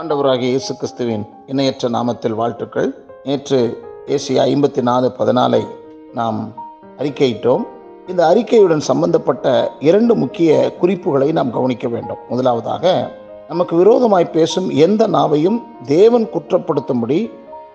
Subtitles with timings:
[0.00, 2.94] ஆண்டவராகிய இயேசு கிறிஸ்துவின் இணையற்ற நாமத்தில் வாழ்த்துக்கள்.
[3.24, 5.66] நேற்று ஏசியா ஐம்பத்தி நாலு பதினாலை
[6.14, 6.54] நாம்
[6.98, 7.62] அறிக்கையிட்டோம்.
[8.06, 12.16] இந்த அறிக்கையுடன் சம்பந்தப்பட்ட இரண்டு முக்கிய குறிப்புகளை நாம் கவனிக்க வேண்டும்.
[12.28, 13.12] முதலாவதாக
[13.48, 17.30] நமக்கு விரோதமாய் பேசும் எந்த நாவையும் தேவன் குற்றப்படுத்தும்படி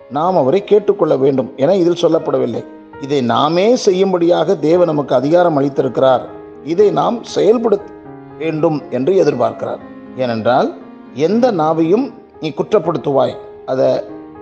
[0.10, 2.66] நாம் அவரை கேட்டுக்கொள்ள வேண்டும் என இதில் சொல்லப்படவில்லை.
[3.02, 6.22] இதை நாமே செய்யும்படியாக தேவன் நமக்கு அதிகாரம் அளித்திருக்கிறார்.
[6.64, 7.92] இதை நாம் செயல்படுத்த
[8.38, 9.80] வேண்டும் என்று எதிர்பார்க்கிறார்.
[10.18, 10.82] ஏனென்றால்
[11.16, 13.36] எந்த நாவையும் நீ குற்றப்படுத்துவாய்.
[13.66, 13.88] அதை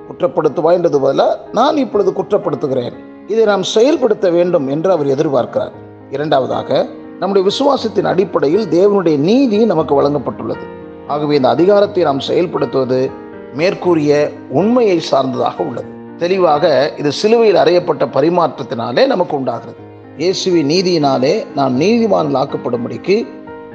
[0.08, 2.96] குற்றப்படுத்துவாய் பதிலாக நான் இப்பொழுது குற்றப்படுத்துகிறேன்.
[3.28, 5.72] இதை நாம் செயல்படுத்த வேண்டும் என்று அவர் எதிர்பார்க்கிறார்.
[6.10, 6.88] இரண்டாவதாக
[7.20, 10.66] நம்முடைய விசுவாசத்தின் அடிப்படையில் தேவனுடைய நீதி நமக்கு வழங்கப்பட்டுள்ளது.
[11.08, 13.12] ஆகவே இந்த அதிகாரத்தை நாம் செயல்படுத்துவது
[13.54, 15.90] மேற்கூறிய உண்மையை சார்ந்ததாக உள்ளது.
[16.18, 19.80] தெளிவாக இது சிலுவையில் அறையப்பட்ட பரிமாற்றத்தினாலே நமக்கு உண்டாகிறது.
[20.18, 23.18] இயேசுவின் நீதியினாலே நாம் நீதிமான்கள் ஆக்கப்படும்படிக்கு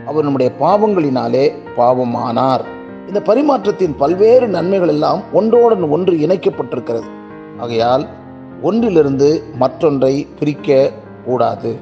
[0.07, 1.45] அவர் நம்முடைய பாவங்களினாலே
[1.77, 2.65] பாவமானார்.
[3.09, 7.09] இந்த பரிமாற்றத்தின் பல்வேறு நன்மைகள் எல்லாம் ஒன்றோடன் ஒன்று இணைக்கப்பட்டிருக்கிறது.
[7.59, 8.07] ஆகையால்
[8.63, 10.91] ஒன்றிலிருந்து மற்றொன்றை பிரிக்க
[11.27, 11.77] கூடாது.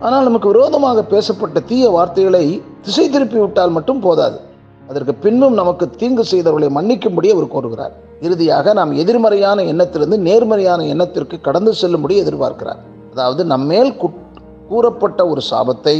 [0.00, 4.40] ஆனால் நமக்கு விரோதமாக பேசப்பட்ட தீய வார்த்தைகளை திசை திருப்பி விட்டால் மட்டும் போதாது.
[4.88, 7.92] அதற்கு பின்னும் நமக்கு தீங்கு செய்தவர்களை மன்னிக்கும்படி அவர் கோருகிறார்.
[8.20, 12.80] இறுதியாக நாம் எதிர்மறையான எண்ணத்திலிருந்து நேர்மறையான எண்ணத்திற்கு கடந்து செல்லும்படி எதிர்பார்க்கிறார்.
[13.12, 13.92] அதாவது நம்மேல்
[14.68, 15.96] கூறப்பட்ட ஒரு சாபத்தை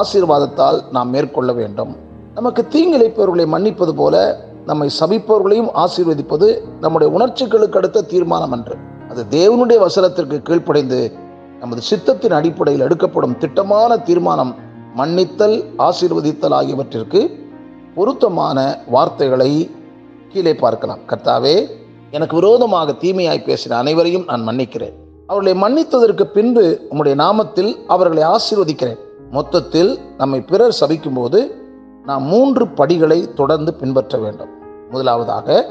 [0.00, 2.06] ஆசீர்வாதத்தால் நாம் மேற்கொள்ள வேண்டும்.
[2.38, 8.76] நமக்கு தீங்கிழைப்பவர்களை மன்னிப்பது போல நம்மை சபிப்பவர்களையும் ஆசீர்வதிப்பது நம்முடைய உணர்ச்சிகளுக்கு அடுத்த தீர்மானம் அன்று.
[9.10, 11.12] அது தேவனுடைய வசனத்திற்கு கீழ்ப்படைந்து
[11.60, 14.54] நமது சித்தத்தின் அடிப்படையில் எடுக்கப்படும் திட்டமான தீர்மானம்
[14.96, 17.50] மன்னித்தல் ஆசீர்வதித்தல் ஆகியவற்றிற்கு
[17.94, 19.70] பொருத்தமான வார்த்தைகளை
[20.28, 20.98] கீழே பார்க்கலாம்.
[21.06, 21.68] கர்த்தாவே
[22.10, 24.92] எனக்கு விரோதமாக தீமையாய் பேசின அனைவரையும் நான் மன்னிக்கிறேன்.
[25.26, 28.98] அவர்களை மன்னித்ததற்கு பின்பு உம்முடைய நாமத்தில் அவர்களை ஆசீர்வதிக்கிறேன்.
[29.30, 31.57] மொத்தத்தில் நம்மை பிறர் சபிக்கும் போது
[32.08, 34.48] நாம் மூன்று படிகளை தொடர்ந்து பின்பற்ற வேண்டும்.
[34.90, 35.66] முதலாவதாக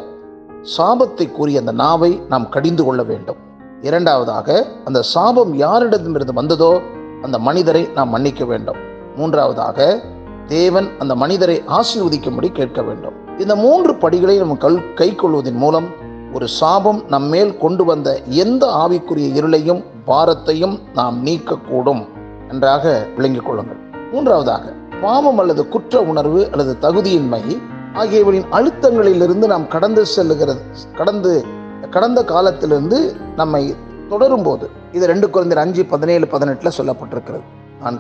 [0.77, 3.35] சாபத்தை கூறிய அந்த நாவை நாம் கடிந்து கொள்ள வேண்டும்.
[3.81, 6.81] இரண்டாவதாக அந்த சாபம் யாரிடமிருந்து வந்ததோ
[7.21, 8.75] அந்த மனிதரை நாம் மன்னிக்க வேண்டும்.
[9.15, 10.03] மூன்றாவதாக
[10.47, 13.13] தேவன் அந்த மனிதரை ஆசீர்வதிக்கும்படி கேட்க வேண்டும்.
[13.37, 15.87] இந்த மூன்று படிகளை நம்ம கல் கை கொள்வதன் மூலம்
[16.33, 22.07] ஒரு சாபம் நம்மேல் கொண்டு வந்த எந்த ஆவிக்குரிய இருளையும் பாரத்தையும் நாம் நீக்கக்கூடும்.
[22.49, 23.79] என்றாக விளங்கிக் கொள்ளுங்கள்.
[24.11, 27.61] மூன்றாவதாக பாவம் அல்லது குற்ற உணர்வு அல்லது தகுதியின்மை
[27.93, 30.57] ஆகியவரின் அழுத்தங்களிலிருந்து நாம் கடந்து செல்லுகிறது.
[30.97, 31.45] கடந்து
[31.89, 33.75] கடந்த காலத்திலிருந்து நம்மை
[34.09, 37.41] தொடரும் போது இது ரெண்டு குழந்தை அஞ்சு பதினேழு பதினெட்டில் சொல்லப்பட்டிருக்கிறது.
[37.81, 37.99] நான்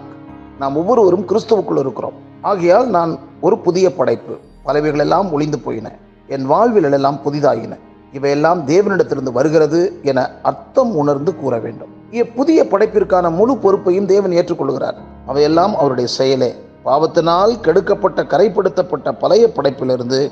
[0.59, 2.13] நாம் ஒவ்வொருவரும் கிறிஸ்துவுக்குள் இருக்கிறோம்.
[2.41, 4.35] ஆகையால் நான் ஒரு புதிய படைப்பு.
[4.63, 5.91] பலவைகள் எல்லாம் ஒளிந்து போயின.
[6.27, 7.77] என் வாழ்வில் எல்லாம் புதிதாயின.
[8.11, 11.93] இவையெல்லாம் தேவனிடத்திலிருந்து வருகிறது என அர்த்தம் உணர்ந்து கூற வேண்டும்.
[12.35, 14.95] புதிய படைப்பிற்கான முழு பொறுப்பையும் தேவன் ஏற்றுக்கொள்கிறார்.
[15.25, 16.55] அவையெல்லாம் அவருடைய செயலே.
[16.87, 20.31] பாவத்தினால் கெடுக்கப்பட்ட கரைப்படுத்தப்பட்ட பழைய படைப்பிலிருந்து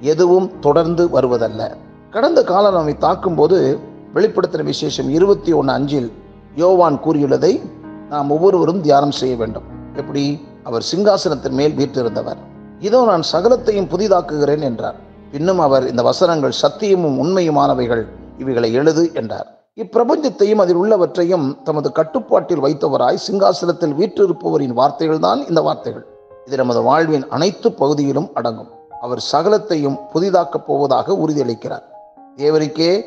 [0.00, 1.70] எதுவும் தொடர்ந்து வருவதல்ல.
[2.10, 3.78] கடந்த காலம் நம்மை தாக்கும்போது
[4.14, 6.12] வெளிப்படுத்தின விசேஷம் இருபத்தி ஒன்று அஞ்சில்
[6.54, 7.60] யோவான் கூறியுள்ளதை
[8.08, 9.62] நாம் ஒவ்வொருவரும் தியானம் செய்ய வேண்டும்.
[9.96, 10.46] எப்படி?
[10.64, 12.36] அவர் சிங்காசனத்தின் மேல் வீற்றிருந்தவர்.
[12.80, 14.94] இதோ நான் சகலத்தையும் புதிதாக்குகிறேன் என்றார்.
[15.32, 18.06] இன்னும் அவர் இந்த வசனங்கள் சத்தியமும் உண்மையுமானவைகள்
[18.38, 19.63] இவைகளை எழுது என்றார்.
[19.76, 26.04] இப்பிரபஞ்சத்தையும் அதில் உள்ளவற்றையும் தமது கட்டுப்பாட்டில் வைத்தவராய் சிங்காசனத்தில் வீற்றிருப்பவரின் வார்த்தைகள் தான் இந்த வார்த்தைகள்.
[26.46, 28.68] இது நமது வாழ்வின் அனைத்து பகுதியிலும் அடங்கும்.
[29.00, 31.82] அவர் சகலத்தையும் புதிதாக்கப் போவதாக உறுதியளிக்கிறார்.
[32.36, 33.04] தேவருக்கே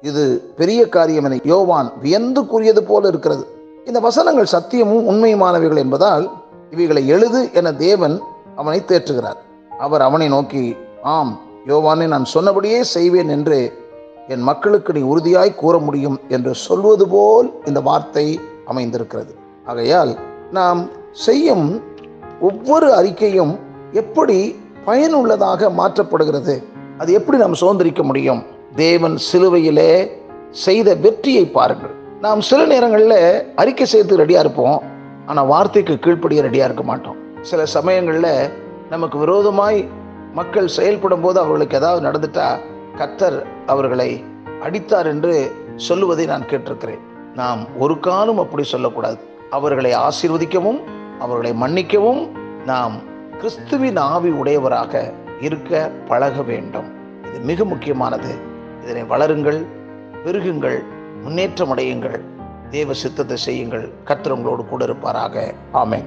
[0.00, 3.46] இது பெரிய காரியம் என யோவான் வியந்து கூறியது போல இருக்கிறது.
[3.84, 6.30] இந்த வசனங்கள் சத்தியமும் உண்மையுமானவைகள் என்பதால்
[6.70, 8.20] இவைகளை எழுது என தேவன்
[8.56, 9.40] அவனை தேற்றுகிறார்.
[9.78, 13.80] அவர் அவனை நோக்கி ஆம் யோவானை நான் சொன்னபடியே செய்வேன் என்று
[14.28, 19.34] என் மக்களுக்கு நீ உறுதியாய் கூற முடியும் என்று சொல்வது போல் இந்த வார்த்தை அமைந்திருக்கிறது.
[19.64, 20.18] ஆகையால்
[20.50, 21.82] நாம் செய்யும்
[22.40, 23.58] ஒவ்வொரு அறிக்கையும்
[23.92, 26.62] எப்படி பயனுள்ளதாக மாற்றப்படுகிறது
[26.98, 28.42] அது எப்படி நாம் சுதந்திரிக்க முடியும்?
[28.74, 30.10] தேவன் சிலுவையிலே
[30.50, 31.94] செய்த வெற்றியை பாருங்கள்.
[32.20, 34.82] நாம் சில நேரங்களில் அறிக்கை செய்து ரெடியாக இருப்போம்
[35.26, 37.16] ஆனால் வார்த்தைக்கு கீழ்ப்படிய ரெடியாக இருக்க மாட்டோம்.
[37.40, 38.50] சில சமயங்களில்
[38.90, 39.88] நமக்கு விரோதமாய்
[40.34, 42.58] மக்கள் செயல்படும் போது அவர்களுக்கு ஏதாவது நடந்துட்டா
[42.98, 44.24] கத்தர் அவர்களை
[44.62, 46.98] அடித்தார் என்று சொல்லுவதை நான் கேட்டிருக்கிறேன்.
[47.34, 49.18] நாம் ஒரு காலம் அப்படி சொல்லக்கூடாது.
[49.50, 50.80] அவர்களை ஆசீர்வதிக்கவும்
[51.18, 52.30] அவர்களை மன்னிக்கவும்
[52.64, 53.00] நாம்
[53.36, 56.92] கிறிஸ்துவின் ஆவி உடையவராக இருக்க பழக வேண்டும்.
[57.28, 58.34] இது மிக முக்கியமானது.
[58.82, 59.64] இதனை வளருங்கள்
[60.24, 60.82] பெருகுங்கள்
[61.22, 62.20] முன்னேற்றம் அடையுங்கள்.
[62.70, 63.92] தேவ சித்தத்தை செய்யுங்கள்.
[64.04, 65.54] கத்திரங்களோடு கூட இருப்பாராக.
[65.74, 66.04] ஆமேன்.